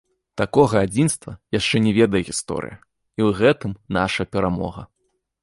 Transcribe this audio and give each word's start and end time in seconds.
Такога 0.41 0.79
адзінства 0.85 1.31
яшчэ 1.59 1.75
не 1.89 1.93
ведае 1.99 2.21
гісторыя, 2.31 2.75
і 3.21 3.27
ў 3.27 3.41
гэтым 3.43 3.71
наша 4.01 4.21
перамога. 4.35 4.81